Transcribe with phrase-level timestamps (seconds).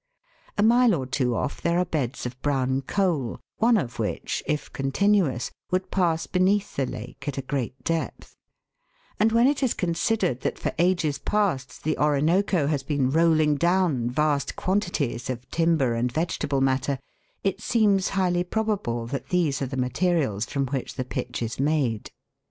[0.57, 4.73] A mile or two off there are beds of brown coal, one of which, if
[4.73, 8.35] continuous, would pass beneath the lake at a great depth;
[9.19, 14.09] and when it is considered that for ages past the Orinoco has been rolling down
[14.09, 16.97] vast quantities of timber and vegetable matter,
[17.43, 22.09] it seems highly probable that these are the materials from which the pitch is made.